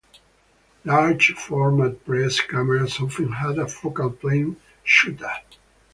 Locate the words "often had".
2.99-3.59